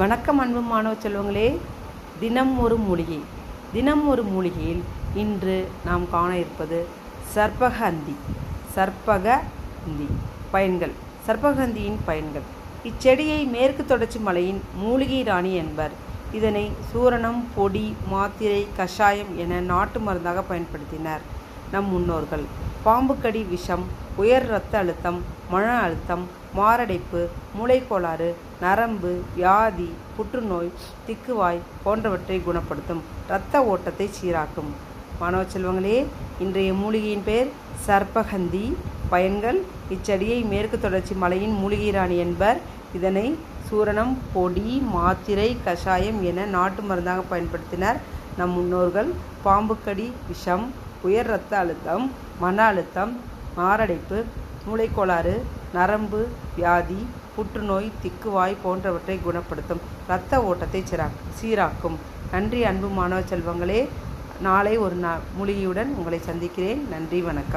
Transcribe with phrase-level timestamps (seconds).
[0.00, 1.58] வணக்கம் அன்பு மாணவ செல்வங்களே
[2.20, 3.20] தினம் ஒரு மூலிகை.
[3.72, 4.82] தினம் ஒரு மூலிகையில்
[5.14, 6.86] இன்று நாம் காண இருப்பது
[7.34, 8.14] சர்ப்பகந்தி.
[8.76, 10.06] சர்ப்பகந்தி.
[10.50, 10.92] பயன்கள்.
[11.26, 12.42] சர்பகந்தியின் பயன்கள்.
[12.84, 15.90] இச்செடியை மேற்கு தொடர்ச்சி மலையின் மூலிகை ராணி என்பர்.
[16.32, 21.20] இதனை சூரணம் பொடி மாத்திரை கஷாயம் என நாட்டு மருந்தாக பயன்படுத்தினர்.
[21.72, 22.44] நம் முன்னோர்கள்.
[22.84, 23.84] பாம்புக்கடி விஷம்
[24.16, 25.18] உயர் இரத்த அழுத்தம்
[25.50, 26.24] மன அழுத்தம்
[26.58, 27.20] மாரடைப்பு
[27.56, 28.28] மூளைக்கோளாறு
[28.62, 30.70] நரம்பு வியாதி புற்றுநோய்
[31.06, 33.02] திக்குவாய் போன்றவற்றை குணப்படுத்தும்.
[33.28, 34.70] இரத்த ஓட்டத்தை சீராக்கும்.
[35.20, 35.98] மாணவ செல்வங்களே
[36.38, 37.50] இன்றைய மூலிகையின் பெயர்
[37.86, 38.64] சர்பகந்தி.
[39.12, 39.60] பயன்கள்
[39.94, 42.60] இச்செடியை மேற்கு தொடர்ச்சி மலையின் மூலிகை ராணி என்பர்.
[42.98, 43.26] இதனை
[43.68, 47.98] சூரணம் பொடி மாத்திரை கஷாயம் என நாட்டு மருந்தாக பயன்படுத்தினர்.
[48.38, 49.10] நம் முன்னோர்கள்
[49.44, 50.64] பாம்புக்கடி விஷம்
[51.02, 53.20] உயர் இரத்த அழுத்தம் மன அழுத்தம்
[53.56, 54.24] மாரடைப்பு
[54.68, 55.40] மூளைக்கோளாறு
[55.74, 59.80] நரம்பு வியாதி புற்றுநோய் திக்குவாய் போன்றவற்றை குணப்படுத்தும்.
[60.06, 61.06] இரத்த ஓட்டத்தை சீரா
[61.40, 61.96] சீராக்கும்.
[62.30, 63.88] நன்றி அன்பு மாணவ செல்வங்களே.
[64.40, 66.88] நாளை ஒரு நா மூலிகையுடன் உங்களை சந்திக்கிறேன்.
[66.88, 67.48] நன்றி வணக்கம்.